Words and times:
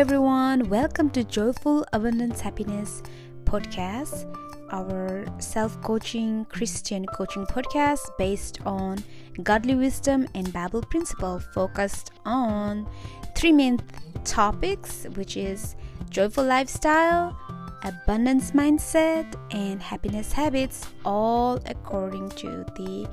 everyone. 0.00 0.68
Welcome 0.68 1.08
to 1.10 1.22
Joyful 1.22 1.86
Abundance 1.92 2.40
Happiness 2.40 3.00
podcast, 3.44 4.26
our 4.72 5.24
self 5.38 5.80
coaching 5.82 6.46
Christian 6.46 7.06
coaching 7.06 7.46
podcast 7.46 8.00
based 8.18 8.58
on 8.66 8.98
godly 9.44 9.76
wisdom 9.76 10.26
and 10.34 10.52
Bible 10.52 10.82
principle, 10.82 11.38
focused 11.38 12.10
on 12.24 12.88
three 13.36 13.52
main 13.52 13.78
topics, 14.24 15.06
which 15.14 15.36
is 15.36 15.76
joyful 16.10 16.44
lifestyle, 16.44 17.38
abundance 17.84 18.50
mindset, 18.50 19.32
and 19.52 19.80
happiness 19.80 20.32
habits, 20.32 20.88
all 21.04 21.60
according 21.66 22.30
to 22.30 22.66
the 22.74 23.08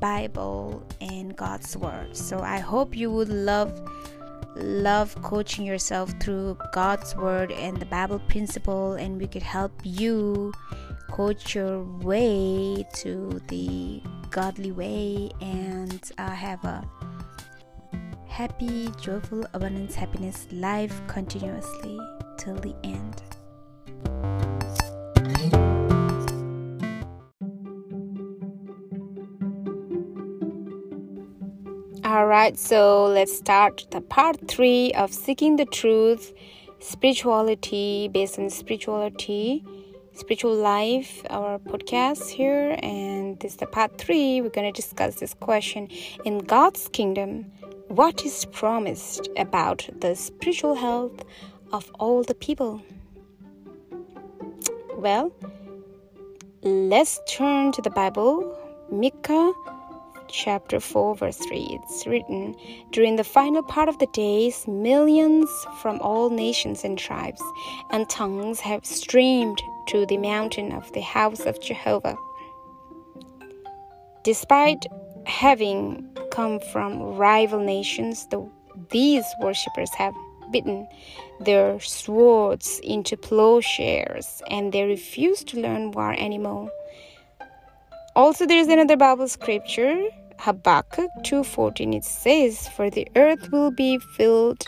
Bible 0.00 0.86
and 1.02 1.36
God's 1.36 1.76
Word. 1.76 2.16
So 2.16 2.40
I 2.40 2.60
hope 2.60 2.96
you 2.96 3.10
would 3.10 3.28
love 3.28 3.78
love 4.56 5.14
coaching 5.22 5.64
yourself 5.64 6.12
through 6.20 6.58
God's 6.72 7.14
word 7.16 7.52
and 7.52 7.76
the 7.76 7.86
Bible 7.86 8.18
principle, 8.28 8.94
and 8.94 9.20
we 9.20 9.26
could 9.26 9.42
help 9.42 9.72
you 9.84 10.52
coach 11.10 11.54
your 11.54 11.82
way 11.82 12.86
to 12.94 13.40
the 13.48 14.02
godly 14.30 14.72
way 14.72 15.30
and 15.40 16.10
uh, 16.18 16.30
have 16.30 16.64
a 16.64 16.84
happy, 18.26 18.90
joyful, 19.00 19.46
abundance, 19.54 19.94
happiness 19.94 20.46
life 20.50 21.00
continuously 21.06 21.98
till 22.36 22.56
the 22.56 22.74
end. 22.84 23.35
All 32.16 32.26
right, 32.26 32.58
so 32.58 33.04
let's 33.04 33.36
start 33.36 33.84
the 33.90 34.00
part 34.00 34.48
three 34.48 34.90
of 34.94 35.12
seeking 35.12 35.56
the 35.56 35.66
truth, 35.66 36.32
spirituality 36.78 38.08
based 38.08 38.38
on 38.38 38.48
spirituality, 38.48 39.62
spiritual 40.14 40.54
life, 40.54 41.20
our 41.28 41.58
podcast 41.58 42.30
here. 42.30 42.74
And 42.82 43.38
this 43.40 43.52
is 43.52 43.58
the 43.58 43.66
part 43.66 43.98
three. 43.98 44.40
We're 44.40 44.48
going 44.48 44.72
to 44.72 44.80
discuss 44.80 45.16
this 45.16 45.34
question 45.34 45.88
in 46.24 46.38
God's 46.38 46.88
kingdom. 46.88 47.52
What 47.88 48.24
is 48.24 48.46
promised 48.46 49.28
about 49.36 49.86
the 50.00 50.16
spiritual 50.16 50.74
health 50.74 51.22
of 51.74 51.90
all 51.98 52.22
the 52.22 52.34
people? 52.34 52.80
Well, 54.96 55.34
let's 56.62 57.20
turn 57.28 57.72
to 57.72 57.82
the 57.82 57.90
Bible. 57.90 58.56
Micah 58.90 59.52
chapter 60.28 60.80
4, 60.80 61.16
verse 61.16 61.36
3, 61.38 61.68
it's 61.70 62.06
written 62.06 62.54
During 62.90 63.16
the 63.16 63.24
final 63.24 63.62
part 63.62 63.88
of 63.88 63.98
the 63.98 64.06
days, 64.08 64.66
millions 64.66 65.48
from 65.80 66.00
all 66.00 66.30
nations 66.30 66.84
and 66.84 66.98
tribes 66.98 67.42
and 67.90 68.08
tongues 68.08 68.60
have 68.60 68.84
streamed 68.84 69.58
to 69.88 70.06
the 70.06 70.18
mountain 70.18 70.72
of 70.72 70.92
the 70.92 71.00
house 71.00 71.40
of 71.40 71.60
Jehovah. 71.60 72.16
Despite 74.24 74.86
having 75.26 76.08
come 76.30 76.60
from 76.72 77.16
rival 77.16 77.60
nations, 77.60 78.26
the, 78.28 78.48
these 78.90 79.24
worshippers 79.40 79.92
have 79.94 80.14
bitten 80.50 80.88
their 81.40 81.78
swords 81.80 82.80
into 82.82 83.16
plowshares 83.16 84.42
and 84.50 84.72
they 84.72 84.84
refuse 84.84 85.44
to 85.44 85.60
learn 85.60 85.90
war 85.90 86.12
anymore. 86.12 86.70
Also, 88.16 88.46
there 88.46 88.56
is 88.56 88.68
another 88.68 88.96
Bible 88.96 89.28
scripture, 89.28 90.08
Habakkuk 90.38 91.10
2:14. 91.22 91.92
It 91.92 92.02
says, 92.02 92.66
"For 92.66 92.88
the 92.88 93.06
earth 93.14 93.52
will 93.52 93.70
be 93.70 93.98
filled 94.16 94.64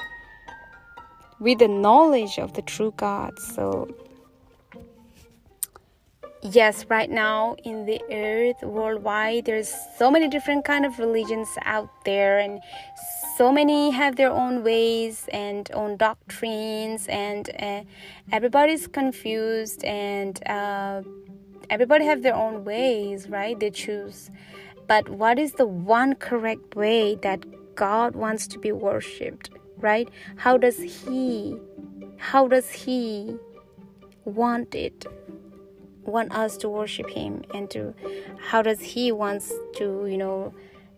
with 1.41 1.61
the 1.61 1.69
knowledge 1.69 2.39
of 2.39 2.53
the 2.53 2.61
true 2.61 2.93
God." 2.99 3.39
So, 3.39 3.89
yes, 6.43 6.85
right 6.91 7.09
now 7.09 7.57
in 7.65 7.87
the 7.87 8.03
earth 8.13 8.63
worldwide, 8.63 9.47
there's 9.47 9.73
so 9.97 10.11
many 10.11 10.29
different 10.29 10.67
kind 10.67 10.85
of 10.85 10.99
religions 10.99 11.49
out 11.65 11.89
there, 12.05 12.39
and 12.39 12.61
so 13.39 13.51
many 13.51 13.93
have 13.93 14.17
their 14.17 14.31
own 14.31 14.63
ways 14.63 15.27
and 15.33 15.71
own 15.73 15.97
doctrines, 15.97 17.07
and 17.09 17.49
uh, 17.59 17.81
everybody's 18.31 18.87
confused 18.87 19.83
and. 19.85 20.35
Uh, 20.47 21.01
everybody 21.71 22.05
have 22.05 22.23
their 22.23 22.35
own 22.35 22.65
ways 22.65 23.29
right 23.29 23.59
they 23.59 23.71
choose. 23.71 24.31
But 24.87 25.09
what 25.09 25.39
is 25.39 25.53
the 25.53 25.67
one 25.67 26.15
correct 26.15 26.75
way 26.75 27.15
that 27.17 27.45
god 27.75 28.17
wants 28.17 28.47
to 28.49 28.59
be 28.59 28.73
worshipped 28.73 29.51
right? 29.81 30.09
How 30.37 30.57
does 30.59 30.79
he 30.79 31.57
how 32.17 32.49
does 32.49 32.71
he 32.71 33.37
want 34.25 34.75
it 34.75 35.07
want 36.03 36.33
us 36.33 36.57
to 36.59 36.69
worship 36.69 37.09
him 37.11 37.45
and 37.55 37.71
to 37.71 37.95
how 38.41 38.63
does 38.63 38.81
he 38.81 39.13
wants 39.13 39.53
to 39.77 40.07
you 40.07 40.19
know 40.19 40.53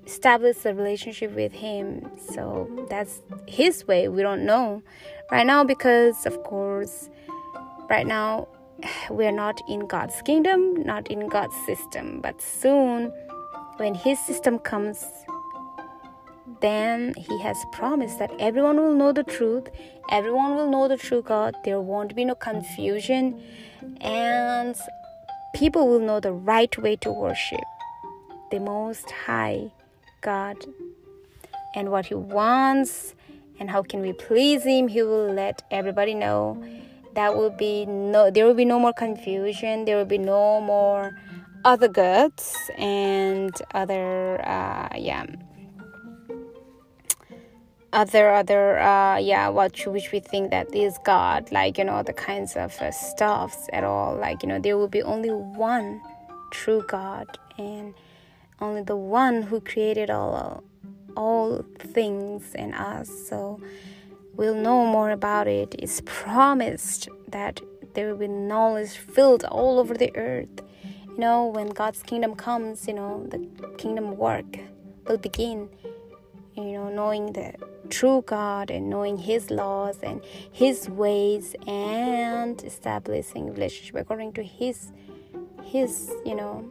establish 0.07 0.65
a 0.65 0.75
relationship 0.75 1.35
with 1.35 1.53
him? 1.53 2.11
So 2.33 2.87
that's 2.89 3.23
his 3.47 3.87
way 3.87 4.09
we 4.09 4.23
don't 4.23 4.45
know. 4.45 4.83
Right 5.31 5.47
now 5.47 5.65
because 5.65 6.27
of 6.27 6.43
course 6.43 7.09
right 7.89 8.07
now 8.07 8.49
we're 9.11 9.33
not 9.33 9.61
in 9.69 9.87
God's 9.87 10.21
kingdom, 10.23 10.83
not 10.83 11.09
in 11.09 11.29
God's 11.29 11.55
system. 11.67 12.21
But 12.21 12.41
soon, 12.41 13.13
when 13.77 13.95
His 13.95 14.19
system 14.19 14.59
comes, 14.59 15.05
then 16.61 17.15
He 17.17 17.41
has 17.41 17.57
promised 17.73 18.19
that 18.19 18.31
everyone 18.39 18.77
will 18.77 18.95
know 18.95 19.13
the 19.13 19.25
truth, 19.25 19.69
everyone 20.11 20.55
will 20.55 20.71
know 20.71 20.89
the 20.89 20.97
true 20.97 21.23
God, 21.23 21.55
there 21.65 21.81
won't 21.81 22.15
be 22.15 22.25
no 22.25 22.35
confusion, 22.35 23.43
and 24.01 24.77
people 25.55 25.89
will 25.89 26.01
know 26.01 26.21
the 26.21 26.33
right 26.33 26.77
way 26.79 26.97
to 26.97 27.11
worship 27.11 27.65
the 28.51 28.61
Most 28.61 29.11
High 29.11 29.71
God 30.21 30.57
and 31.75 31.91
what 31.91 32.07
He 32.07 32.15
wants 32.15 33.15
and 33.59 33.71
how 33.71 33.83
can 33.83 34.01
we 34.01 34.13
please 34.13 34.65
Him. 34.65 34.89
He 34.89 35.03
will 35.03 35.33
let 35.33 35.63
everybody 35.71 36.15
know 36.15 36.63
that 37.15 37.37
will 37.37 37.51
be 37.51 37.87
no 37.87 38.31
there 38.31 38.47
will 38.47 38.55
be 38.55 38.65
no 38.65 38.79
more 38.79 38.93
confusion 38.93 39.85
there 39.85 39.97
will 39.97 40.05
be 40.05 40.19
no 40.19 40.61
more 40.61 41.13
other 41.65 41.89
gods 41.89 42.57
and 42.79 43.55
other 43.75 44.41
uh, 44.47 44.89
yeah. 44.97 45.27
Other 47.93 48.31
other 48.31 48.79
uh, 48.79 49.19
yeah 49.19 49.49
what 49.49 49.77
which 49.87 50.13
we 50.13 50.21
think 50.21 50.53
that 50.53 50.73
is 50.73 50.97
god 51.05 51.51
like 51.51 51.77
you 51.77 51.85
know 51.85 52.03
the 52.05 52.13
kinds 52.13 52.55
of 52.55 52.73
uh, 52.81 52.93
stuffs 52.93 53.69
at 53.73 53.83
all. 53.83 54.15
Like 54.17 54.43
you 54.43 54.49
know 54.49 54.61
there 54.61 54.79
will 54.79 54.89
be 54.89 55.03
only 55.03 55.31
one 55.31 56.01
true 56.53 56.85
god 56.89 57.27
and 57.59 57.95
only 58.61 58.83
the 58.83 58.97
one 58.97 59.43
who 59.43 59.61
created 59.61 60.09
all 60.09 60.63
all 61.17 61.65
things 61.79 62.55
and 62.55 62.75
us. 62.75 63.11
So 63.29 63.61
we'll 64.35 64.55
know 64.55 64.87
more 64.87 65.11
about 65.11 65.47
it. 65.47 65.75
It's 65.79 66.03
promised 66.05 67.09
that 67.29 67.61
there 67.95 68.09
will 68.09 68.19
be 68.19 68.29
knowledge 68.29 68.93
filled 68.93 69.45
all 69.45 69.79
over 69.79 69.95
the 69.95 70.15
earth. 70.17 70.63
You 71.09 71.19
know, 71.19 71.47
when 71.47 71.69
God's 71.71 72.03
kingdom 72.03 72.35
comes, 72.35 72.87
you 72.87 72.95
know, 72.95 73.27
the 73.29 73.39
kingdom 73.77 74.17
work 74.17 74.59
will 75.07 75.19
begin. 75.19 75.69
You 76.57 76.73
know, 76.73 76.89
knowing 76.89 77.33
the 77.33 77.55
true 77.91 78.23
God 78.27 78.71
and 78.71 78.89
knowing 78.89 79.19
His 79.19 79.51
laws 79.51 79.99
and 80.03 80.23
His 80.53 80.89
ways 80.89 81.55
and 81.67 82.63
establishing 82.63 83.53
relationship 83.53 83.97
according 83.97 84.33
to 84.35 84.43
His 84.43 84.93
His 85.63 86.13
you 86.25 86.35
know 86.35 86.71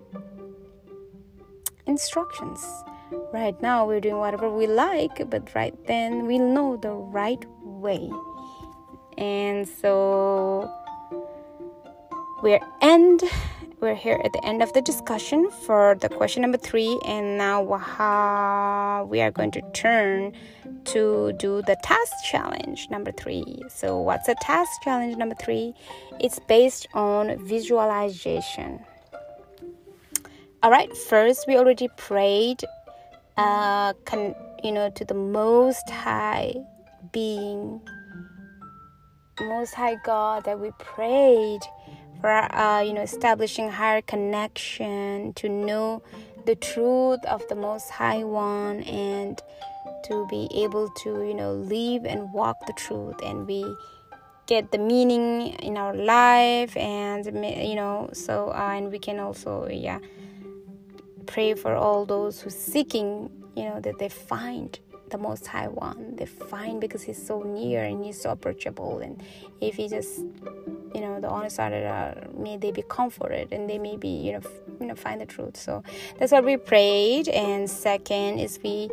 instructions. 1.86 2.66
Right 3.12 3.59
now, 3.62 3.88
we're 3.88 4.02
doing 4.02 4.18
whatever 4.18 4.50
we 4.50 4.68
like, 4.68 5.30
but 5.30 5.56
right 5.56 5.74
then, 5.88 6.28
we'll 6.28 6.47
know 6.47 6.78
the 6.78 6.91
right 6.91 7.44
way. 7.64 8.11
And 9.17 9.67
so, 9.67 10.72
we're 12.44 12.59
end. 12.82 13.23
We're 13.79 13.96
here 13.96 14.20
at 14.23 14.34
the 14.34 14.46
end 14.46 14.61
of 14.61 14.73
the 14.73 14.82
discussion 14.82 15.50
for 15.66 15.96
the 16.00 16.09
question 16.09 16.41
number 16.44 16.58
three, 16.58 17.00
and 17.06 17.38
now 17.38 17.61
we 19.09 19.22
are 19.22 19.32
going 19.32 19.52
to 19.52 19.62
turn 19.73 20.34
to 20.85 21.34
do 21.40 21.62
the 21.64 21.78
task 21.84 22.14
challenge 22.29 22.90
number 22.91 23.12
three. 23.12 23.64
So, 23.70 24.00
what's 24.00 24.28
a 24.28 24.35
task 24.35 24.70
challenge 24.84 25.17
number 25.17 25.35
three? 25.35 25.73
It's 26.20 26.40
based 26.47 26.88
on 26.94 27.44
visualization. 27.44 28.82
All 30.62 30.72
right, 30.72 30.96
first, 30.96 31.46
we 31.47 31.55
already 31.55 31.88
prayed 31.96 32.66
uh, 33.40 33.94
con- 34.06 34.36
you 34.64 34.72
know, 34.72 34.90
to 34.90 35.06
the 35.06 35.14
Most 35.14 35.90
High 35.90 36.56
Being, 37.14 37.80
Most 39.40 39.74
High 39.74 39.96
God 40.03 40.44
that 40.44 40.59
we 40.59 40.72
prayed 40.78 41.62
for, 42.20 42.30
uh, 42.53 42.82
you 42.82 42.94
know, 42.94 43.02
establishing 43.02 43.70
higher 43.70 44.02
connection 44.02 45.34
to 45.34 45.47
know 45.47 46.03
the 46.46 46.56
truth 46.56 47.24
of 47.26 47.47
the 47.47 47.56
Most 47.56 47.90
High 47.90 48.24
One 48.26 48.84
and 48.84 49.41
to 50.03 50.28
be 50.28 50.50
able 50.53 50.90
to 50.90 51.24
you 51.24 51.34
know 51.34 51.53
live 51.53 52.06
and 52.06 52.32
walk 52.34 52.56
the 52.68 52.74
truth 52.74 53.16
and 53.24 53.46
we 53.46 53.66
get 54.47 54.72
the 54.72 54.78
meaning 54.78 55.50
in 55.59 55.78
our 55.78 55.94
life 55.94 56.76
and 56.78 57.26
you 57.26 57.76
know 57.76 58.09
so 58.14 58.50
uh, 58.50 58.72
and 58.76 58.91
we 58.91 58.97
can 58.97 59.20
also 59.20 59.68
yeah 59.68 60.00
pray 61.29 61.53
for 61.53 61.76
all 61.76 62.05
those 62.05 62.41
who 62.41 62.49
seeking 62.49 63.29
you 63.55 63.64
know 63.64 63.79
that 63.79 63.99
they 63.99 64.09
find 64.09 64.79
the 65.09 65.17
most 65.17 65.47
high 65.47 65.67
one. 65.67 66.16
They 66.17 66.26
find 66.26 66.79
because 66.79 67.02
he's 67.02 67.22
so 67.26 67.41
near 67.41 67.84
and 67.84 68.03
he's 68.03 68.22
so 68.22 68.29
approachable. 68.29 68.99
And 68.99 69.22
if 69.61 69.76
he 69.76 69.87
just 69.87 70.20
you 70.96 71.02
know 71.02 71.20
the 71.20 71.29
honest 71.29 71.55
side 71.55 71.73
uh, 71.73 72.14
may 72.37 72.58
they 72.58 72.72
be 72.72 72.84
comforted 72.84 73.52
and 73.52 73.70
they 73.70 73.78
may 73.78 73.96
be 73.97 74.09
you 74.09 74.34
know 74.34 74.43
f- 74.46 74.61
you 74.79 74.87
know 74.87 74.96
find 74.96 75.22
the 75.22 75.26
truth. 75.26 75.58
So 75.58 75.84
that's 76.17 76.31
what 76.31 76.43
we 76.46 76.58
prayed. 76.58 77.28
And 77.29 77.70
second 77.70 78.40
is 78.40 78.59
we 78.64 78.90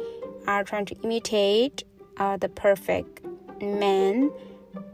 are 0.47 0.63
trying 0.63 0.87
to 0.87 0.95
imitate 1.03 1.85
uh, 2.19 2.37
the 2.37 2.49
perfect 2.49 3.25
man 3.63 4.31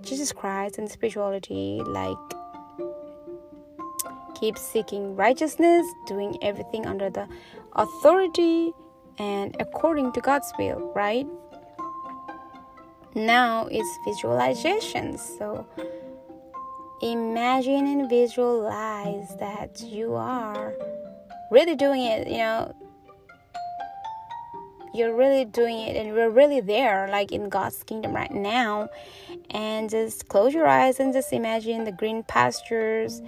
jesus 0.03 0.33
christ 0.33 0.79
and 0.79 0.89
spirituality 0.89 1.81
like 1.87 2.17
keep 4.43 4.59
seeking 4.59 5.15
righteousness 5.15 5.87
doing 6.05 6.37
everything 6.43 6.85
under 6.85 7.09
the 7.09 7.29
authority 7.75 8.73
and 9.19 9.55
according 9.61 10.11
to 10.11 10.21
God's 10.21 10.53
will, 10.59 10.93
right? 10.97 11.29
Now 13.15 13.69
it's 13.71 13.99
visualization. 14.05 15.17
So 15.17 15.65
imagine 17.03 17.87
and 17.87 18.11
visualize 18.11 19.37
that 19.37 19.81
you 19.81 20.15
are 20.15 20.75
really 21.53 21.77
doing 21.77 22.03
it, 22.03 22.27
you 22.27 22.39
know. 22.39 22.75
You're 24.93 25.15
really 25.15 25.45
doing 25.45 25.79
it 25.79 25.95
and 25.95 26.15
we're 26.15 26.31
really 26.31 26.61
there, 26.61 27.07
like 27.13 27.31
in 27.31 27.49
God's 27.49 27.81
kingdom 27.85 28.13
right 28.13 28.33
now. 28.33 28.89
And 29.51 29.89
just 29.89 30.29
close 30.29 30.53
your 30.53 30.67
eyes 30.67 30.99
and 30.99 31.13
just 31.13 31.33
imagine 31.33 31.85
the 31.85 31.93
green 31.93 32.25
pastures 32.25 33.23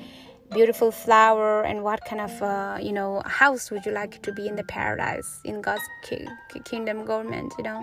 beautiful 0.52 0.91
flower 0.91 1.62
and 1.62 1.82
what 1.82 2.05
kind 2.05 2.20
of 2.20 2.43
uh, 2.43 2.79
you 2.81 2.93
know 2.93 3.23
house 3.25 3.70
would 3.70 3.85
you 3.85 3.93
like 3.93 4.23
to 4.23 4.32
be 4.32 4.46
in 4.46 4.56
the 4.56 4.64
paradise 4.64 5.41
in 5.44 5.61
god's 5.61 5.82
ki- 6.02 6.29
kingdom 6.64 7.05
government 7.05 7.52
you 7.58 7.64
know? 7.64 7.82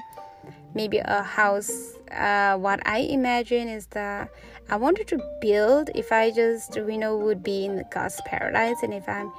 Maybe 0.73 0.99
a 0.99 1.21
house 1.21 1.93
uh, 2.11 2.57
what 2.57 2.85
i 2.87 2.99
imagine 2.99 3.67
is 3.67 3.87
that 3.87 4.29
i 4.69 4.75
wanted 4.75 5.07
to 5.09 5.19
build 5.41 5.89
if 5.95 6.11
i 6.11 6.31
just 6.31 6.75
you 6.75 6.97
know 6.97 7.17
would 7.17 7.43
be 7.43 7.65
in 7.65 7.83
god's 7.91 8.19
paradise 8.25 8.77
and 8.81 8.93
if 8.93 9.07
i'm 9.07 9.31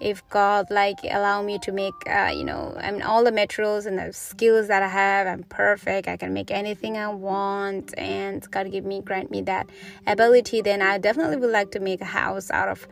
if 0.00 0.26
God 0.30 0.70
like 0.70 0.98
allow 1.04 1.42
me 1.42 1.58
to 1.60 1.72
make 1.72 1.94
uh, 2.08 2.32
you 2.34 2.44
know 2.44 2.74
I 2.78 2.90
mean 2.90 3.02
all 3.02 3.22
the 3.22 3.32
materials 3.32 3.86
and 3.86 3.98
the 3.98 4.12
skills 4.12 4.68
that 4.68 4.82
I 4.82 4.88
have 4.88 5.26
I'm 5.26 5.44
perfect 5.44 6.08
I 6.08 6.16
can 6.16 6.32
make 6.32 6.50
anything 6.50 6.96
I 6.96 7.08
want 7.08 7.96
and 7.98 8.48
God 8.50 8.70
give 8.72 8.84
me 8.84 9.02
grant 9.02 9.30
me 9.30 9.42
that 9.42 9.68
ability 10.06 10.62
then 10.62 10.80
I 10.82 10.98
definitely 10.98 11.36
would 11.36 11.50
like 11.50 11.70
to 11.72 11.80
make 11.80 12.00
a 12.00 12.06
house 12.06 12.50
out 12.50 12.68
of 12.68 12.88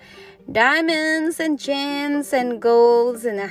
diamonds 0.51 1.41
and 1.41 1.59
gems 1.59 2.33
and 2.33 2.61
golds 2.61 3.25
and 3.25 3.41
uh, 3.41 3.49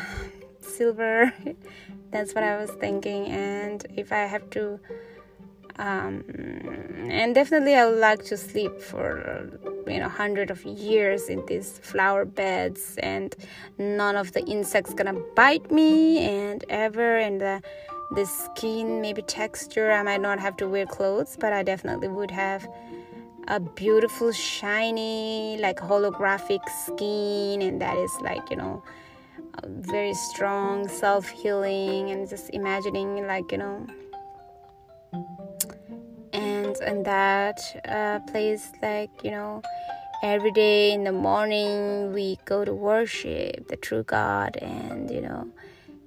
silver. 0.61 1.33
That's 2.11 2.33
what 2.33 2.43
I 2.43 2.57
was 2.57 2.71
thinking 2.71 3.25
and 3.27 3.85
if 3.95 4.11
I 4.11 4.19
have 4.19 4.49
to 4.51 4.79
um, 5.79 6.23
and 7.09 7.35
definitely 7.35 7.75
I 7.75 7.85
would 7.85 7.99
like 7.99 8.23
to 8.25 8.37
sleep 8.37 8.81
for 8.81 9.49
you 9.87 9.99
know 9.99 10.09
hundred 10.09 10.49
of 10.49 10.63
years 10.65 11.29
in 11.29 11.45
these 11.45 11.79
flower 11.79 12.25
beds 12.25 12.95
and 13.01 13.35
none 13.77 14.15
of 14.15 14.33
the 14.33 14.43
insects 14.45 14.93
gonna 14.93 15.19
bite 15.35 15.71
me 15.71 16.19
and 16.19 16.63
ever 16.69 17.17
and 17.17 17.39
the 17.39 17.61
the 18.11 18.25
skin 18.25 19.01
maybe 19.01 19.21
texture. 19.21 19.91
I 19.91 20.01
might 20.01 20.21
not 20.21 20.39
have 20.39 20.57
to 20.57 20.67
wear 20.67 20.85
clothes 20.85 21.37
but 21.39 21.53
I 21.53 21.63
definitely 21.63 22.07
would 22.07 22.31
have 22.31 22.67
a 23.47 23.59
beautiful 23.59 24.31
shiny 24.31 25.57
like 25.61 25.77
holographic 25.77 26.67
skin 26.85 27.61
and 27.61 27.81
that 27.81 27.97
is 27.97 28.11
like 28.21 28.49
you 28.49 28.57
know 28.57 28.83
very 29.65 30.13
strong 30.13 30.87
self-healing 30.87 32.11
and 32.11 32.29
just 32.29 32.49
imagining 32.53 33.25
like 33.27 33.51
you 33.51 33.57
know 33.57 33.87
and 36.33 36.77
in 36.85 37.03
that 37.03 37.59
uh, 37.87 38.19
place 38.31 38.71
like 38.81 39.09
you 39.23 39.31
know 39.31 39.61
every 40.23 40.51
day 40.51 40.91
in 40.91 41.03
the 41.03 41.11
morning 41.11 42.13
we 42.13 42.37
go 42.45 42.65
to 42.65 42.73
worship 42.73 43.67
the 43.67 43.77
true 43.77 44.03
god 44.03 44.57
and 44.57 45.09
you 45.11 45.21
know 45.21 45.47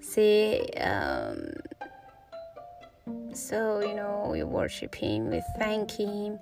see 0.01 0.61
um, 0.81 1.53
so 3.33 3.81
you 3.81 3.95
know 3.95 4.29
we 4.31 4.43
worship 4.43 4.95
him 4.95 5.31
we 5.31 5.43
thank 5.59 5.91
him. 5.91 6.39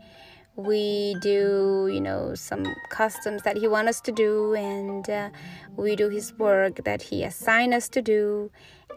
We 0.56 1.14
do 1.22 1.88
you 1.92 2.00
know 2.00 2.34
some 2.34 2.64
customs 2.90 3.42
that 3.42 3.56
he 3.56 3.68
wants 3.68 3.90
us 3.90 4.00
to 4.02 4.12
do 4.12 4.54
and 4.54 5.08
uh, 5.08 5.30
we 5.76 5.94
do 5.94 6.08
his 6.08 6.36
work 6.36 6.82
that 6.82 7.00
he 7.00 7.22
assigned 7.22 7.74
us 7.74 7.88
to 7.90 8.02
do 8.02 8.50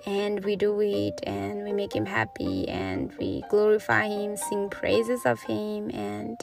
and 0.06 0.44
we 0.44 0.56
do 0.56 0.80
it 0.82 1.20
and 1.24 1.64
we 1.64 1.74
make 1.74 1.94
him 1.94 2.06
happy 2.06 2.68
and 2.68 3.14
we 3.20 3.44
glorify 3.50 4.08
him 4.08 4.36
sing 4.36 4.70
praises 4.70 5.26
of 5.26 5.42
him 5.44 5.90
and 5.92 6.38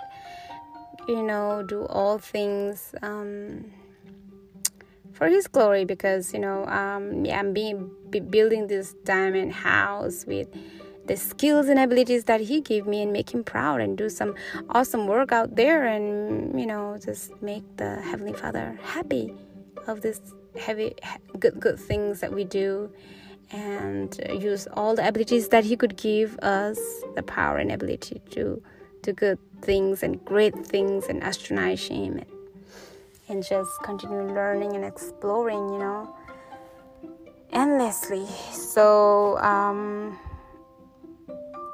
you 1.09 1.23
know 1.23 1.63
do 1.67 1.87
all 1.87 2.19
things 2.19 2.95
um, 3.03 3.65
for 5.13 5.29
his 5.29 5.49
glory 5.49 5.85
because 5.85 6.33
you 6.33 6.39
know 6.39 6.65
um, 6.67 7.25
yeah, 7.25 7.39
i'm 7.39 7.53
being 7.53 7.91
building 8.31 8.67
this 8.67 8.95
diamond 9.05 9.53
house 9.53 10.25
with 10.27 10.49
the 11.07 11.17
skills 11.17 11.69
and 11.69 11.79
abilities 11.81 12.25
that 12.25 12.41
he 12.41 12.61
gave 12.61 12.87
me 12.87 13.03
and 13.03 13.13
make 13.13 13.33
him 13.33 13.43
proud 13.43 13.81
and 13.81 13.97
do 13.97 14.11
some 14.11 14.35
awesome 14.71 15.07
work 15.07 15.33
out 15.33 15.57
there 15.57 15.87
and 15.87 16.59
you 16.61 16.67
know 16.67 16.99
just 17.03 17.33
make 17.43 17.65
the 17.79 17.97
heavenly 18.03 18.35
father 18.35 18.79
happy 18.83 19.33
of 19.87 20.03
this 20.03 20.21
heavy 20.59 20.95
good 21.39 21.59
good 21.59 21.79
things 21.79 22.21
that 22.21 22.33
we 22.33 22.45
do 22.45 22.91
and 23.51 24.21
use 24.41 24.67
all 24.75 24.95
the 24.95 25.07
abilities 25.07 25.49
that 25.49 25.65
he 25.65 25.77
could 25.77 25.97
give 25.97 26.39
us 26.41 26.79
the 27.15 27.23
power 27.23 27.59
and 27.59 27.73
ability 27.73 28.21
to 28.31 28.63
do 29.03 29.13
good 29.13 29.39
things 29.63 30.03
and 30.03 30.23
great 30.25 30.55
things 30.67 31.07
and 31.09 31.23
astonish 31.23 31.89
him 31.89 32.19
and, 32.19 32.27
and 33.29 33.47
just 33.47 33.71
continue 33.83 34.23
learning 34.35 34.75
and 34.75 34.85
exploring 34.85 35.69
you 35.73 35.79
know 35.79 36.15
endlessly. 37.53 38.27
So 38.53 39.39
um 39.39 40.19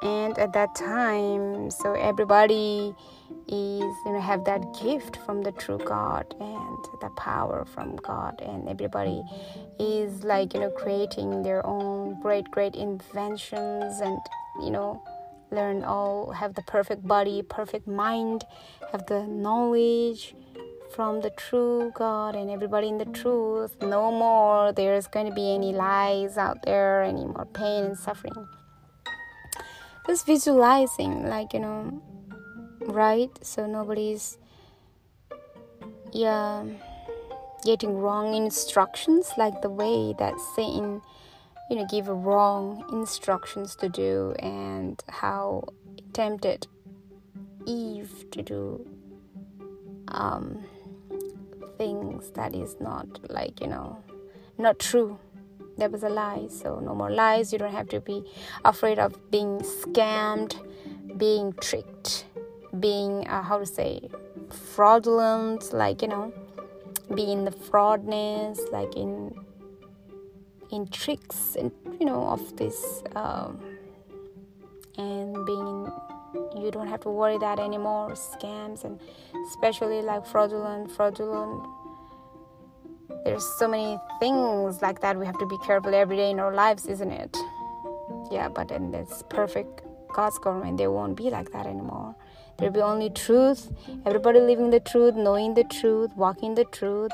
and 0.01 0.37
at 0.37 0.53
that 0.53 0.75
time 0.75 1.69
so 1.71 1.93
everybody 1.93 2.93
is 3.47 3.95
you 4.05 4.11
know 4.11 4.21
have 4.21 4.43
that 4.45 4.61
gift 4.81 5.17
from 5.25 5.41
the 5.41 5.51
true 5.53 5.77
god 5.85 6.35
and 6.39 6.77
the 7.01 7.09
power 7.17 7.65
from 7.65 7.95
god. 7.97 8.41
And 8.41 8.67
everybody 8.67 9.23
is 9.79 10.23
like 10.23 10.53
you 10.53 10.61
know 10.61 10.69
creating 10.71 11.43
their 11.43 11.65
own 11.65 12.19
great 12.21 12.49
great 12.51 12.75
inventions 12.75 13.99
and 14.01 14.19
you 14.61 14.71
know 14.71 15.01
learn 15.51 15.83
all 15.83 16.31
have 16.31 16.55
the 16.55 16.63
perfect 16.63 17.07
body 17.07 17.43
perfect 17.43 17.87
mind 17.87 18.43
have 18.91 19.05
the 19.05 19.23
knowledge 19.27 20.33
from 20.95 21.21
the 21.21 21.29
true 21.31 21.91
god 21.95 22.35
and 22.35 22.49
everybody 22.49 22.87
in 22.87 22.97
the 22.97 23.05
truth. 23.05 23.75
No 23.81 24.11
more 24.11 24.71
there's 24.71 25.07
going 25.07 25.27
to 25.27 25.33
be 25.33 25.53
any 25.53 25.73
lies 25.73 26.37
out 26.37 26.57
there 26.63 27.03
any 27.03 27.25
more 27.25 27.45
pain 27.53 27.85
and 27.85 27.97
suffering. 27.97 28.47
Just 30.07 30.25
visualizing 30.25 31.27
like 31.27 31.53
you 31.53 31.59
know 31.59 32.01
right? 32.87 33.31
So 33.41 33.65
nobody's 33.65 34.37
yeah 36.13 36.63
getting 37.65 37.97
wrong 37.97 38.33
instructions 38.35 39.31
like 39.37 39.61
the 39.61 39.69
way 39.69 40.13
that 40.17 40.33
satan 40.55 41.01
you 41.69 41.75
know 41.75 41.85
give 41.91 42.07
wrong 42.07 42.85
instructions 42.93 43.75
to 43.75 43.89
do 43.89 44.33
and 44.39 45.03
how 45.09 45.61
tempted 46.13 46.67
eve 47.65 48.23
to 48.31 48.41
do 48.41 48.87
um 50.07 50.63
things 51.77 52.31
that 52.31 52.55
is 52.55 52.77
not 52.79 53.07
like 53.29 53.59
you 53.59 53.67
know 53.67 53.97
not 54.57 54.79
true. 54.79 55.19
That 55.77 55.91
was 55.91 56.03
a 56.03 56.09
lie. 56.09 56.47
So 56.49 56.79
no 56.79 56.95
more 56.95 57.11
lies. 57.11 57.51
You 57.51 57.59
don't 57.59 57.73
have 57.73 57.89
to 57.89 57.99
be 57.99 58.23
afraid 58.63 58.99
of 58.99 59.29
being 59.31 59.59
scammed 59.59 60.55
being 61.17 61.53
tricked 61.61 62.25
being 62.79 63.27
uh, 63.27 63.41
how 63.41 63.57
to 63.57 63.65
say 63.65 64.09
fraudulent 64.49 65.73
like 65.73 66.01
you 66.01 66.07
know 66.07 66.33
being 67.13 67.45
the 67.45 67.51
fraudness 67.51 68.59
like 68.71 68.95
in 68.95 69.33
in 70.71 70.87
tricks 70.87 71.55
and 71.55 71.71
you 71.99 72.05
know 72.05 72.27
of 72.27 72.57
this 72.57 73.03
um, 73.15 73.59
and 74.97 75.45
being 75.45 75.91
you 76.57 76.69
don't 76.71 76.87
have 76.87 77.01
to 77.01 77.09
worry 77.09 77.37
that 77.37 77.59
anymore 77.59 78.11
scams 78.11 78.83
and 78.83 78.99
especially 79.47 80.01
like 80.01 80.25
fraudulent 80.25 80.91
fraudulent. 80.91 81.65
There's 83.23 83.45
so 83.57 83.67
many 83.67 83.97
things 84.19 84.81
like 84.81 85.01
that 85.01 85.17
we 85.17 85.25
have 85.25 85.37
to 85.39 85.45
be 85.47 85.57
careful 85.65 85.93
every 85.95 86.17
day 86.17 86.29
in 86.31 86.39
our 86.39 86.53
lives 86.53 86.85
isn't 86.87 87.11
it? 87.11 87.37
Yeah 88.31 88.49
but 88.49 88.71
in 88.71 88.91
this 88.91 89.23
perfect 89.29 89.81
god's 90.13 90.37
government 90.39 90.77
they 90.77 90.87
won't 90.87 91.15
be 91.15 91.29
like 91.29 91.51
that 91.51 91.65
anymore 91.65 92.15
there'll 92.57 92.73
be 92.73 92.81
only 92.81 93.09
truth. 93.09 93.71
Everybody 94.05 94.39
living 94.39 94.69
the 94.69 94.79
truth 94.79 95.15
knowing 95.15 95.53
the 95.53 95.63
truth 95.63 96.11
walking 96.15 96.55
the 96.55 96.65
truth. 96.65 97.11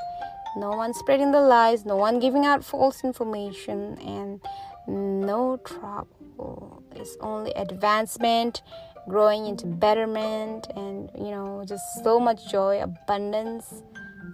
No 0.58 0.70
one 0.70 0.94
spreading 0.94 1.32
the 1.32 1.40
lies 1.42 1.86
no 1.86 1.96
one 1.96 2.20
giving 2.20 2.46
out 2.46 2.64
false 2.64 3.04
information 3.04 3.98
and 4.00 4.42
no 4.88 5.58
trouble. 5.64 6.84
It's 6.96 7.16
only 7.22 7.52
advancement 7.54 8.62
growing 9.08 9.48
into 9.48 9.66
betterment 9.66 10.68
and 10.76 11.10
you 11.16 11.32
know 11.32 11.64
just 11.66 11.84
so 12.04 12.20
much 12.20 12.52
joy 12.52 12.82
abundance 12.82 13.84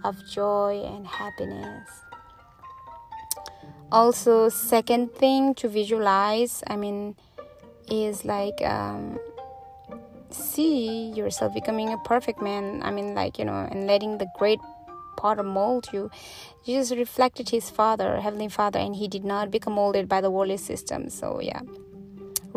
of 0.04 0.16
joy 0.28 0.82
and 0.84 1.06
happiness. 1.06 1.88
Also 3.90 4.48
second 4.50 5.14
thing 5.14 5.54
to 5.54 5.66
visualize 5.66 6.62
i 6.66 6.76
mean 6.76 7.16
is 7.90 8.24
like 8.24 8.60
um, 8.62 9.18
see 10.30 11.10
yourself 11.10 11.54
becoming 11.54 11.92
a 11.92 11.98
perfect 11.98 12.40
man 12.40 12.80
i 12.82 12.90
mean 12.90 13.14
like 13.14 13.38
you 13.38 13.44
know 13.44 13.68
and 13.70 13.86
letting 13.86 14.18
the 14.18 14.26
great 14.38 14.58
potter 15.16 15.42
mold 15.42 15.88
you 15.92 16.10
jesus 16.64 16.96
reflected 16.96 17.48
his 17.48 17.70
father 17.70 18.20
heavenly 18.20 18.48
father 18.48 18.78
and 18.78 18.96
he 18.96 19.08
did 19.08 19.24
not 19.24 19.50
become 19.50 19.72
molded 19.72 20.08
by 20.08 20.20
the 20.20 20.30
worldly 20.30 20.56
system. 20.56 21.08
So 21.10 21.40
yeah 21.40 21.60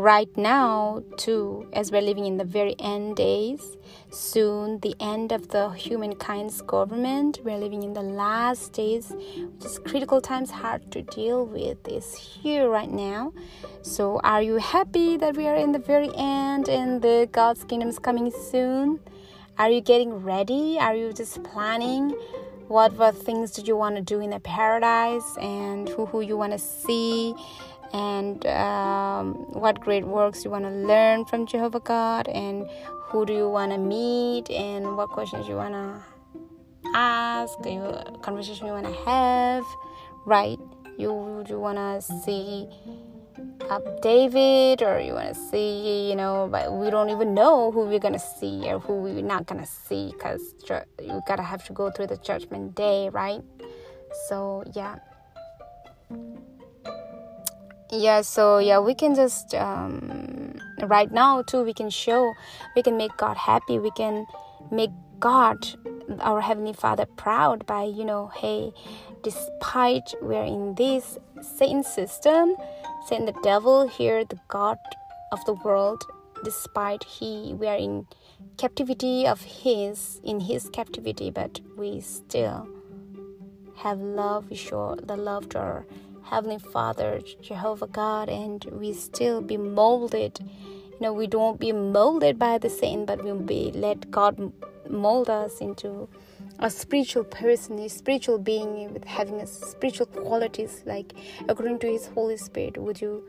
right 0.01 0.35
now 0.35 1.03
too 1.15 1.69
as 1.73 1.91
we're 1.91 2.01
living 2.01 2.25
in 2.25 2.37
the 2.37 2.43
very 2.43 2.75
end 2.79 3.15
days 3.15 3.77
soon 4.09 4.79
the 4.79 4.95
end 4.99 5.31
of 5.31 5.49
the 5.49 5.69
humankind's 5.69 6.63
government. 6.63 7.39
We're 7.43 7.59
living 7.59 7.83
in 7.83 7.93
the 7.93 8.01
last 8.01 8.73
days 8.73 9.11
which 9.11 9.63
is 9.63 9.77
critical 9.77 10.19
times 10.19 10.49
hard 10.49 10.91
to 10.93 11.03
deal 11.03 11.45
with 11.45 11.87
is 11.87 12.15
here 12.15 12.67
right 12.67 12.89
now. 12.89 13.31
So 13.83 14.19
are 14.23 14.41
you 14.41 14.55
happy 14.55 15.17
that 15.17 15.37
we 15.37 15.47
are 15.47 15.55
in 15.55 15.71
the 15.71 15.79
very 15.79 16.09
end 16.15 16.67
and 16.67 16.99
the 17.03 17.29
god's 17.31 17.63
kingdom 17.63 17.89
is 17.89 17.99
coming 17.99 18.31
soon? 18.31 18.99
Are 19.59 19.69
you 19.69 19.81
getting 19.81 20.15
ready? 20.23 20.79
Are 20.79 20.95
you 20.95 21.13
just 21.13 21.43
planning? 21.43 22.09
What 22.69 22.93
what 22.93 23.15
things 23.15 23.51
do 23.51 23.61
you 23.61 23.75
want 23.75 23.97
to 23.97 24.01
do 24.01 24.19
in 24.19 24.31
the 24.31 24.39
paradise? 24.39 25.37
And 25.37 25.89
who 25.89 26.07
who 26.07 26.21
you 26.21 26.37
want 26.37 26.53
to 26.53 26.57
see 26.57 27.35
and 27.93 28.45
um, 28.45 29.33
what 29.53 29.79
great 29.79 30.05
works 30.05 30.43
you 30.45 30.51
want 30.51 30.65
to 30.65 30.71
learn 30.71 31.25
from 31.25 31.45
Jehovah 31.45 31.79
God, 31.79 32.27
and 32.27 32.69
who 33.09 33.25
do 33.25 33.33
you 33.33 33.49
want 33.49 33.71
to 33.71 33.77
meet, 33.77 34.49
and 34.49 34.95
what 34.97 35.09
questions 35.09 35.47
you 35.47 35.55
want 35.55 35.73
to 35.73 36.01
ask, 36.95 37.57
you 37.65 37.81
conversation 38.21 38.67
you 38.67 38.73
want 38.73 38.85
to 38.85 38.93
have, 39.05 39.63
right? 40.25 40.59
You 40.97 41.43
you 41.47 41.59
want 41.59 41.77
to 41.77 42.01
see 42.23 42.67
up 43.69 44.01
David, 44.01 44.81
or 44.81 44.99
you 44.99 45.13
want 45.13 45.33
to 45.33 45.39
see, 45.49 46.09
you 46.09 46.15
know, 46.15 46.47
but 46.51 46.71
we 46.73 46.89
don't 46.89 47.09
even 47.09 47.33
know 47.33 47.71
who 47.71 47.85
we're 47.85 47.99
gonna 47.99 48.19
see 48.19 48.69
or 48.69 48.79
who 48.79 48.95
we're 48.95 49.21
not 49.21 49.45
gonna 49.45 49.65
see, 49.65 50.11
because 50.11 50.41
you 51.01 51.21
gotta 51.27 51.43
have 51.43 51.65
to 51.67 51.73
go 51.73 51.89
through 51.89 52.07
the 52.07 52.17
judgment 52.17 52.75
day, 52.75 53.09
right? 53.09 53.41
So 54.27 54.63
yeah 54.75 54.99
yeah 57.91 58.21
so 58.21 58.57
yeah 58.57 58.79
we 58.79 58.95
can 58.95 59.13
just 59.15 59.53
um, 59.55 60.55
right 60.83 61.11
now 61.11 61.41
too 61.41 61.63
we 61.63 61.73
can 61.73 61.89
show 61.89 62.33
we 62.75 62.81
can 62.81 62.97
make 62.97 63.15
god 63.17 63.37
happy. 63.37 63.79
We 63.79 63.91
can 63.91 64.25
make 64.71 64.91
god 65.19 65.67
our 66.19 66.41
heavenly 66.41 66.73
father 66.73 67.05
proud 67.05 67.65
by 67.65 67.83
you 67.83 68.03
know 68.03 68.31
hey 68.35 68.71
despite 69.23 70.13
we're 70.21 70.43
in 70.43 70.73
this 70.75 71.17
satan 71.41 71.83
system 71.83 72.55
satan 73.07 73.25
the 73.25 73.39
devil 73.43 73.87
here 73.87 74.25
the 74.25 74.39
god 74.47 74.77
of 75.31 75.43
the 75.45 75.53
world 75.53 76.03
despite 76.43 77.03
he 77.03 77.53
we 77.53 77.67
are 77.67 77.77
in 77.77 78.05
captivity 78.57 79.27
of 79.27 79.41
his 79.41 80.19
in 80.23 80.39
his 80.39 80.69
captivity 80.69 81.29
but 81.29 81.59
we 81.77 82.01
still 82.01 82.67
have 83.77 83.99
love 83.99 84.49
we 84.49 84.55
show 84.55 84.95
the 85.03 85.15
love 85.15 85.47
to 85.49 85.59
our 85.59 85.85
Heavenly 86.23 86.59
Father, 86.59 87.21
Jehovah 87.41 87.87
God, 87.87 88.29
and 88.29 88.63
we 88.65 88.93
still 88.93 89.41
be 89.41 89.57
molded. 89.57 90.39
You 90.41 90.97
know, 90.99 91.13
we 91.13 91.27
don't 91.27 91.59
be 91.59 91.71
molded 91.71 92.39
by 92.39 92.57
the 92.57 92.69
Satan, 92.69 93.05
but 93.05 93.23
we'll 93.23 93.39
be 93.39 93.71
let 93.73 94.11
God 94.11 94.53
mold 94.89 95.29
us 95.29 95.59
into 95.59 96.07
a 96.59 96.69
spiritual 96.69 97.23
person, 97.23 97.79
a 97.79 97.89
spiritual 97.89 98.37
being 98.37 98.93
with 98.93 99.05
having 99.05 99.41
a 99.41 99.47
spiritual 99.47 100.05
qualities, 100.05 100.83
like 100.85 101.13
according 101.49 101.79
to 101.79 101.87
His 101.87 102.07
Holy 102.07 102.37
Spirit. 102.37 102.77
Would 102.77 103.01
you? 103.01 103.23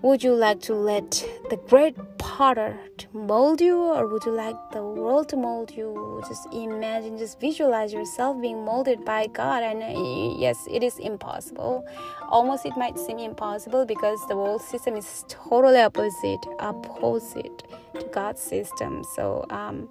Would 0.00 0.22
you 0.22 0.32
like 0.32 0.60
to 0.62 0.74
let 0.74 1.10
the 1.50 1.56
great 1.56 1.96
potter 2.18 2.78
to 2.98 3.06
mold 3.12 3.60
you, 3.60 3.76
or 3.76 4.06
would 4.06 4.24
you 4.24 4.30
like 4.30 4.54
the 4.70 4.80
world 4.80 5.28
to 5.30 5.36
mold 5.36 5.72
you? 5.72 6.22
Just 6.28 6.46
imagine, 6.52 7.18
just 7.18 7.40
visualize 7.40 7.92
yourself 7.92 8.40
being 8.40 8.64
molded 8.64 9.04
by 9.04 9.26
God. 9.26 9.64
And 9.64 9.82
uh, 9.82 10.38
yes, 10.38 10.68
it 10.70 10.84
is 10.84 11.00
impossible. 11.00 11.84
Almost 12.28 12.64
it 12.64 12.76
might 12.76 12.96
seem 12.96 13.18
impossible 13.18 13.86
because 13.86 14.24
the 14.28 14.36
world 14.36 14.62
system 14.62 14.94
is 14.94 15.24
totally 15.26 15.80
opposite, 15.80 16.46
opposite 16.60 17.64
to 17.98 18.06
God's 18.12 18.40
system. 18.40 19.02
So 19.16 19.46
um, 19.50 19.88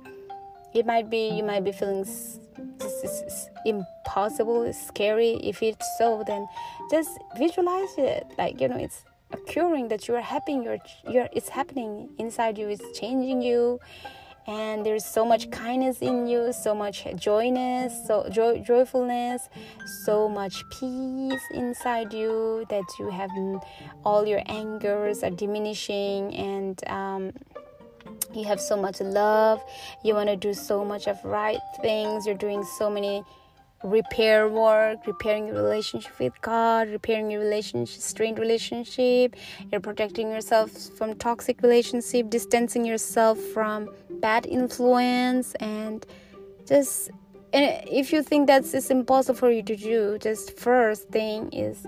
it 0.73 0.85
might 0.85 1.09
be 1.09 1.27
you 1.27 1.43
might 1.43 1.65
be 1.65 1.73
feeling 1.73 2.05
this 2.79 3.03
is 3.03 3.49
impossible, 3.65 4.71
scary. 4.71 5.31
If 5.43 5.61
it's 5.61 5.85
so, 5.97 6.23
then 6.25 6.47
just 6.89 7.09
visualize 7.37 7.93
it. 7.97 8.25
Like 8.37 8.61
you 8.61 8.69
know, 8.69 8.77
it's 8.77 9.03
occurring 9.31 9.87
that 9.89 10.07
you 10.07 10.15
are 10.15 10.21
happy 10.21 10.53
you're 10.53 10.77
you're 11.09 11.29
it's 11.33 11.49
happening 11.49 12.09
inside 12.17 12.57
you 12.57 12.67
it's 12.69 12.97
changing 12.97 13.41
you. 13.41 13.79
And 14.49 14.85
there's 14.85 15.03
so 15.03 15.25
much 15.25 15.51
kindness 15.51 16.01
in 16.01 16.25
you 16.25 16.53
so 16.53 16.73
much 16.73 17.05
joyness 17.17 17.91
so 18.07 18.29
joy, 18.29 18.63
joyfulness 18.65 19.49
so 20.05 20.29
much 20.29 20.63
peace 20.69 21.41
inside 21.53 22.13
you 22.13 22.65
that 22.69 22.85
you 22.97 23.09
have 23.09 23.29
all 24.05 24.25
your 24.25 24.41
angers 24.45 25.21
are 25.21 25.31
diminishing 25.31 26.33
and 26.33 26.81
um, 26.87 27.33
you 28.33 28.45
have 28.45 28.59
so 28.59 28.77
much 28.77 28.99
love. 29.01 29.63
You 30.03 30.13
want 30.13 30.29
to 30.29 30.35
do 30.35 30.53
so 30.53 30.83
much 30.83 31.07
of 31.07 31.23
right 31.23 31.59
things. 31.81 32.25
You're 32.25 32.35
doing 32.35 32.63
so 32.77 32.89
many 32.89 33.23
repair 33.83 34.47
work, 34.47 35.05
repairing 35.05 35.47
your 35.47 35.55
relationship 35.55 36.17
with 36.19 36.33
God, 36.41 36.89
repairing 36.89 37.29
your 37.29 37.41
relationship, 37.41 38.01
strained 38.01 38.39
relationship. 38.39 39.35
You're 39.71 39.81
protecting 39.81 40.31
yourself 40.31 40.71
from 40.71 41.15
toxic 41.15 41.61
relationship, 41.61 42.29
distancing 42.29 42.85
yourself 42.85 43.39
from 43.39 43.89
bad 44.19 44.45
influence, 44.45 45.53
and 45.55 46.05
just 46.65 47.11
and 47.53 47.81
if 47.89 48.11
you 48.11 48.23
think 48.23 48.47
that's 48.47 48.71
just 48.71 48.91
impossible 48.91 49.37
for 49.37 49.51
you 49.51 49.63
to 49.63 49.75
do, 49.75 50.17
just 50.19 50.59
first 50.59 51.09
thing 51.09 51.49
is 51.53 51.85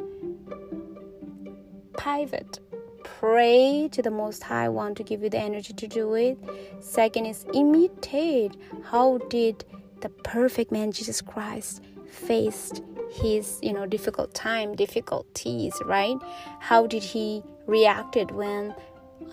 pivot. 1.98 2.60
Pray 3.04 3.90
to 3.92 4.02
the 4.02 4.12
Most 4.12 4.44
High 4.44 4.70
One 4.70 4.96
to 4.96 5.04
give 5.04 5.22
you 5.22 5.30
the 5.30 5.40
energy 5.40 5.74
to 5.74 5.88
do 5.88 6.14
it. 6.14 6.38
Second 6.80 7.26
is 7.26 7.46
imitate. 7.54 8.56
How 8.84 9.18
did 9.30 9.66
the 10.02 10.10
perfect 10.10 10.72
man 10.72 10.92
Jesus 10.92 11.22
Christ 11.22 11.82
faced 12.10 12.82
his 13.12 13.60
you 13.62 13.74
know 13.74 13.86
difficult 13.86 14.34
time 14.34 14.76
difficulties 14.76 15.74
right? 15.86 16.18
How 16.60 16.88
did 16.88 17.04
he 17.04 17.44
reacted 17.68 18.32
when 18.32 18.74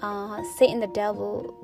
uh, 0.02 0.42
satan 0.58 0.80
the 0.80 0.88
devil 0.88 1.54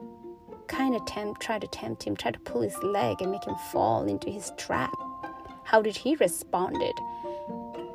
kind 0.68 0.94
of 0.94 1.04
tempt 1.06 1.40
tried 1.42 1.60
to 1.60 1.66
tempt 1.68 2.02
him 2.02 2.16
tried 2.16 2.34
to 2.34 2.40
pull 2.40 2.62
his 2.62 2.76
leg 2.82 3.20
and 3.20 3.30
make 3.30 3.44
him 3.44 3.56
fall 3.72 4.04
into 4.06 4.30
his 4.30 4.52
trap? 4.56 4.92
How 5.64 5.80
did 5.82 5.96
he 5.96 6.16
responded 6.16 6.94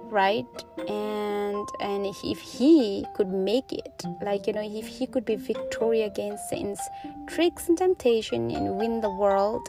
right? 0.10 0.46
And 0.88 1.68
and 1.80 2.06
if 2.06 2.40
he 2.40 3.06
could 3.16 3.28
make 3.28 3.72
it 3.72 4.04
like 4.22 4.48
you 4.48 4.54
know 4.54 4.62
if 4.64 4.88
he 4.88 5.06
could 5.06 5.26
be 5.26 5.36
victorious 5.36 6.12
against 6.12 6.50
satan's 6.50 6.80
tricks 7.28 7.68
and 7.68 7.78
temptation 7.78 8.52
and 8.52 8.78
win 8.78 9.02
the 9.02 9.10
world 9.10 9.68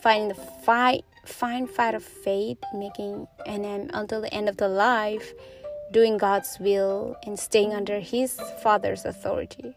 fighting 0.00 0.28
the 0.28 0.34
fight, 0.34 1.04
fine 1.24 1.66
fight 1.66 1.94
of 1.94 2.02
faith, 2.02 2.58
making 2.74 3.26
and 3.46 3.64
then 3.64 3.90
until 3.94 4.20
the 4.20 4.32
end 4.32 4.48
of 4.48 4.56
the 4.56 4.68
life, 4.68 5.32
doing 5.92 6.18
God's 6.18 6.58
will 6.60 7.16
and 7.24 7.38
staying 7.38 7.72
under 7.72 8.00
His 8.00 8.40
Father's 8.62 9.04
authority. 9.04 9.74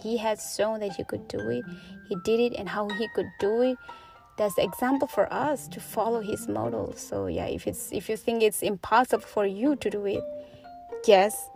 He 0.00 0.16
has 0.18 0.54
shown 0.56 0.80
that 0.80 0.96
He 0.96 1.04
could 1.04 1.28
do 1.28 1.38
it. 1.50 1.64
He 2.08 2.16
did 2.24 2.40
it, 2.40 2.56
and 2.58 2.68
how 2.68 2.88
He 2.88 3.08
could 3.14 3.30
do 3.40 3.62
it. 3.62 3.78
That's 4.38 4.54
the 4.54 4.64
example 4.64 5.06
for 5.06 5.32
us 5.32 5.68
to 5.68 5.80
follow 5.80 6.20
His 6.20 6.48
model. 6.48 6.94
So 6.96 7.26
yeah, 7.26 7.46
if 7.46 7.66
it's 7.66 7.92
if 7.92 8.08
you 8.08 8.16
think 8.16 8.42
it's 8.42 8.62
impossible 8.62 9.24
for 9.24 9.46
you 9.46 9.76
to 9.76 9.90
do 9.90 10.06
it, 10.06 10.24
yes, 11.06 11.48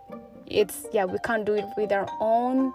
it's 0.47 0.87
yeah 0.93 1.05
we 1.05 1.19
can't 1.25 1.45
do 1.45 1.55
it 1.55 1.67
with 1.77 1.93
our 1.93 2.09
own 2.21 2.73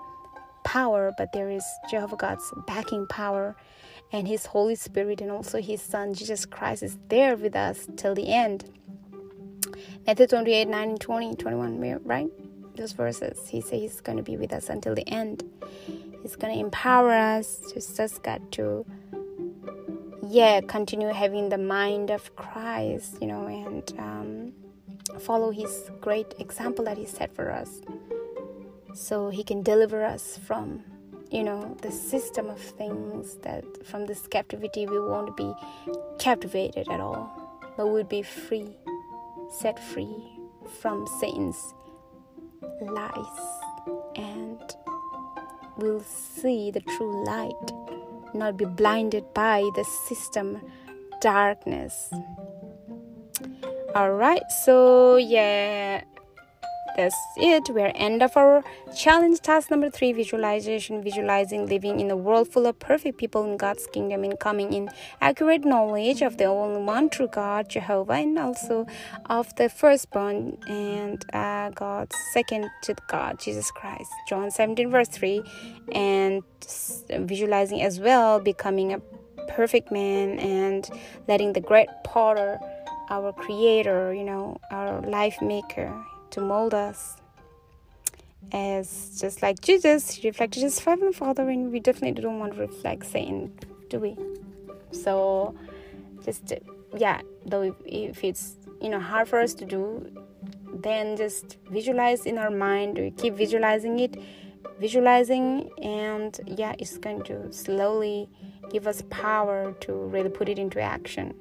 power, 0.63 1.11
but 1.17 1.31
there 1.33 1.49
is 1.49 1.63
Jehovah 1.89 2.17
God's 2.17 2.53
backing 2.67 3.07
power 3.07 3.55
and 4.11 4.27
His 4.27 4.47
Holy 4.47 4.75
Spirit 4.75 5.21
and 5.21 5.31
also 5.31 5.61
His 5.61 5.81
Son 5.81 6.13
Jesus 6.13 6.45
Christ 6.45 6.83
is 6.83 6.97
there 7.09 7.35
with 7.35 7.55
us 7.55 7.87
till 7.95 8.15
the 8.15 8.31
end. 8.31 8.65
Matthew 10.05 10.27
28 10.27 10.67
9 10.67 10.97
20 10.97 11.35
21, 11.35 11.99
right? 12.03 12.29
those 12.75 12.91
verses. 12.93 13.47
He 13.47 13.61
says 13.61 13.71
He's 13.71 14.01
going 14.01 14.17
to 14.17 14.23
be 14.23 14.37
with 14.37 14.53
us 14.53 14.69
until 14.69 14.95
the 14.95 15.07
end. 15.07 15.43
He's 16.21 16.35
going 16.35 16.53
to 16.53 16.59
empower 16.59 17.11
us. 17.11 17.59
to 17.71 17.95
just 17.95 18.23
got 18.23 18.51
to, 18.53 18.85
yeah, 20.27 20.61
continue 20.61 21.09
having 21.09 21.49
the 21.49 21.57
mind 21.57 22.09
of 22.09 22.35
Christ, 22.35 23.17
you 23.21 23.27
know, 23.27 23.47
and 23.47 23.93
um, 23.99 24.53
follow 25.19 25.51
His 25.51 25.89
great 25.99 26.33
example 26.39 26.85
that 26.85 26.97
He 26.97 27.05
set 27.05 27.33
for 27.33 27.51
us, 27.51 27.81
so 28.93 29.29
He 29.29 29.43
can 29.43 29.61
deliver 29.61 30.03
us 30.03 30.37
from, 30.37 30.83
you 31.31 31.43
know, 31.43 31.77
the 31.81 31.91
system 31.91 32.49
of 32.49 32.59
things 32.59 33.37
that 33.43 33.63
from 33.85 34.05
this 34.05 34.27
captivity 34.27 34.85
we 34.85 34.99
won't 34.99 35.35
be 35.37 35.53
captivated 36.19 36.89
at 36.89 36.99
all, 36.99 37.31
but 37.77 37.87
we'll 37.87 38.03
be 38.03 38.21
free, 38.21 38.75
set 39.59 39.79
free 39.79 40.15
from 40.81 41.07
Satan's 41.19 41.73
lies 42.81 43.39
and 44.15 44.59
we'll 45.77 46.03
see 46.03 46.69
the 46.71 46.81
true 46.81 47.25
light, 47.25 47.71
not 48.33 48.57
be 48.57 48.65
blinded 48.65 49.33
by 49.33 49.61
the 49.75 49.85
system 50.07 50.59
darkness. 51.21 52.13
All 53.95 54.13
right, 54.13 54.43
so 54.63 55.15
yeah, 55.17 56.03
that's 56.95 57.15
it. 57.37 57.69
We're 57.69 57.91
end 57.95 58.21
of 58.21 58.35
our 58.35 58.63
challenge 58.95 59.39
task 59.41 59.71
number 59.71 59.89
three 59.89 60.11
visualization 60.11 61.01
visualizing 61.01 61.65
living 61.65 61.99
in 61.99 62.11
a 62.11 62.15
world 62.15 62.47
full 62.47 62.65
of 62.65 62.77
perfect 62.79 63.17
people 63.17 63.45
in 63.45 63.55
god's 63.57 63.87
kingdom 63.87 64.23
and 64.23 64.37
coming 64.39 64.73
in 64.73 64.89
accurate 65.21 65.63
knowledge 65.63 66.21
of 66.21 66.37
the 66.37 66.45
only 66.45 66.81
one 66.81 67.09
true 67.09 67.27
god 67.27 67.69
jehovah 67.69 68.13
and 68.13 68.37
also 68.37 68.85
of 69.27 69.55
the 69.55 69.69
firstborn 69.69 70.57
and 70.67 71.25
uh, 71.33 71.69
god's 71.69 72.15
second 72.33 72.69
to 72.81 72.95
god 73.07 73.39
jesus 73.39 73.71
christ. 73.71 74.11
John 74.27 74.51
17 74.51 74.89
verse 74.89 75.07
3 75.07 75.41
and 75.93 76.43
visualizing 77.09 77.81
as 77.81 77.99
well 77.99 78.39
becoming 78.39 78.93
a 78.93 78.99
perfect 79.47 79.91
man 79.91 80.39
and 80.39 80.89
letting 81.27 81.53
the 81.53 81.61
great 81.61 81.89
potter 82.03 82.59
our 83.09 83.33
creator 83.33 84.13
you 84.13 84.23
know 84.23 84.59
our 84.71 85.01
life 85.01 85.41
maker 85.41 85.93
to 86.31 86.41
mold 86.41 86.73
us 86.73 87.17
as 88.51 89.19
just 89.19 89.41
like 89.41 89.61
Jesus, 89.61 90.11
he 90.11 90.27
reflected 90.27 90.63
his 90.63 90.79
Heavenly 90.79 91.13
Father, 91.13 91.47
and 91.49 91.71
we 91.71 91.79
definitely 91.79 92.21
don't 92.21 92.39
want 92.39 92.53
to 92.53 92.59
reflect 92.59 93.05
Satan, 93.05 93.53
do 93.89 93.99
we? 93.99 94.17
So, 94.91 95.55
just 96.25 96.53
yeah, 96.97 97.21
though 97.45 97.75
if, 97.85 98.23
it's 98.23 98.55
you 98.81 98.89
know 98.89 98.99
hard 98.99 99.27
for 99.27 99.39
us 99.39 99.53
to 99.55 99.65
do, 99.65 100.05
then 100.73 101.15
just 101.15 101.57
visualize 101.69 102.25
in 102.25 102.37
our 102.37 102.51
mind. 102.51 102.99
Keep 103.17 103.35
visualizing 103.35 103.99
it, 103.99 104.17
visualizing, 104.79 105.69
and 105.81 106.39
yeah, 106.45 106.73
it's 106.79 106.97
going 106.97 107.23
to 107.23 107.53
slowly 107.53 108.27
give 108.69 108.87
us 108.87 109.03
power 109.09 109.73
to 109.81 109.93
really 109.93 110.29
put 110.29 110.49
it 110.49 110.57
into 110.57 110.81
action 110.81 111.33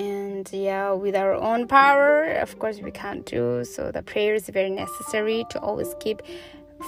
and 0.00 0.50
yeah 0.52 0.92
with 0.92 1.14
our 1.14 1.34
own 1.34 1.66
power 1.68 2.24
of 2.46 2.58
course 2.58 2.80
we 2.80 2.90
can't 2.90 3.26
do 3.26 3.62
so 3.64 3.90
the 3.92 4.02
prayer 4.02 4.34
is 4.34 4.48
very 4.48 4.70
necessary 4.70 5.44
to 5.50 5.60
always 5.60 5.94
keep 6.00 6.22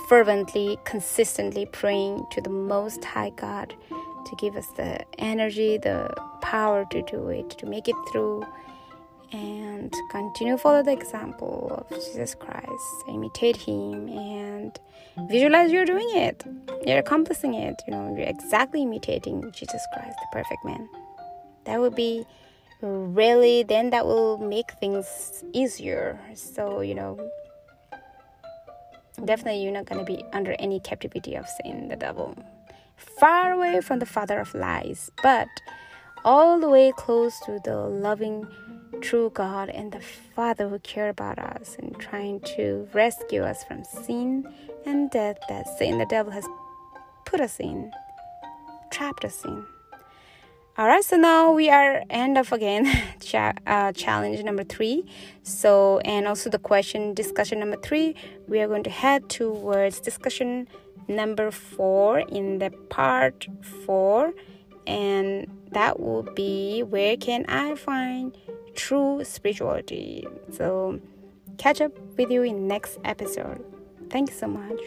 fervently 0.08 0.78
consistently 0.84 1.66
praying 1.66 2.24
to 2.30 2.40
the 2.40 2.50
most 2.50 3.04
high 3.04 3.30
god 3.36 3.74
to 4.26 4.36
give 4.36 4.56
us 4.56 4.66
the 4.78 4.98
energy 5.18 5.76
the 5.78 6.08
power 6.40 6.86
to 6.90 7.02
do 7.02 7.28
it 7.28 7.50
to 7.50 7.66
make 7.66 7.86
it 7.86 7.96
through 8.10 8.42
and 9.32 9.94
continue 10.10 10.56
follow 10.56 10.82
the 10.82 10.92
example 10.92 11.86
of 11.90 11.98
jesus 12.04 12.34
christ. 12.34 12.94
Imitate 13.08 13.56
him 13.56 14.08
and 14.08 14.78
visualize 15.28 15.72
you're 15.72 15.86
doing 15.86 16.08
it. 16.12 16.44
You're 16.86 16.98
accomplishing 16.98 17.54
it 17.54 17.76
you 17.86 17.92
know 17.94 18.14
you're 18.16 18.28
exactly 18.28 18.82
imitating 18.82 19.50
jesus 19.52 19.82
christ 19.92 20.16
the 20.20 20.28
perfect 20.32 20.64
man. 20.64 20.88
That 21.64 21.80
would 21.80 21.94
be 21.94 22.26
really 22.82 23.62
then 23.62 23.90
that 23.90 24.06
will 24.06 24.38
make 24.38 24.72
things 24.80 25.44
easier. 25.52 26.18
So 26.34 26.80
you 26.80 26.94
know 26.94 27.18
definitely 29.24 29.62
you're 29.62 29.72
not 29.72 29.86
going 29.86 30.04
to 30.04 30.04
be 30.04 30.24
under 30.32 30.56
any 30.58 30.80
captivity 30.80 31.36
of 31.36 31.46
Satan 31.46 31.88
the 31.88 31.96
devil. 31.96 32.36
Far 32.96 33.52
away 33.52 33.80
from 33.80 33.98
the 33.98 34.06
father 34.06 34.38
of 34.38 34.54
lies 34.54 35.10
but 35.22 35.48
all 36.24 36.60
the 36.60 36.68
way 36.68 36.92
close 36.96 37.38
to 37.40 37.58
the 37.64 37.76
loving 37.76 38.46
true 39.00 39.30
god 39.34 39.68
and 39.68 39.90
the 39.92 40.00
father 40.00 40.68
who 40.68 40.78
care 40.80 41.08
about 41.08 41.38
us 41.38 41.76
and 41.78 41.98
trying 41.98 42.38
to 42.40 42.88
rescue 42.92 43.42
us 43.42 43.64
from 43.64 43.82
sin 43.84 44.46
and 44.86 45.10
death 45.10 45.38
that 45.48 45.66
Satan 45.78 45.98
the 45.98 46.06
devil 46.06 46.32
has 46.32 46.46
put 47.24 47.40
us 47.40 47.58
in 47.58 47.90
trapped 48.90 49.24
us 49.24 49.44
in 49.44 49.64
all 50.78 50.86
right 50.86 51.04
so 51.04 51.16
now 51.18 51.52
we 51.52 51.68
are 51.68 52.02
end 52.08 52.38
of 52.38 52.50
again 52.50 52.90
cha- 53.20 53.52
uh, 53.66 53.92
challenge 53.92 54.42
number 54.42 54.64
three. 54.64 55.04
So 55.42 55.98
and 55.98 56.26
also 56.26 56.48
the 56.48 56.58
question 56.58 57.12
discussion 57.12 57.58
number 57.60 57.76
three 57.76 58.14
we 58.48 58.58
are 58.60 58.68
going 58.68 58.82
to 58.84 58.90
head 58.90 59.28
towards 59.28 60.00
discussion 60.00 60.66
number 61.08 61.50
four 61.50 62.20
in 62.20 62.58
the 62.58 62.70
part 62.88 63.46
four. 63.84 64.32
And 64.86 65.46
that 65.72 66.00
will 66.00 66.22
be 66.22 66.82
where 66.82 67.18
can 67.18 67.44
i 67.48 67.74
find 67.74 68.36
true 68.74 69.24
spirituality? 69.24 70.26
So 70.50 71.00
catch 71.58 71.82
up 71.82 71.92
with 72.16 72.30
you 72.30 72.44
in 72.44 72.66
next 72.66 72.98
episode. 73.04 73.62
Thank 74.08 74.30
you 74.30 74.36
so 74.36 74.46
much 74.46 74.80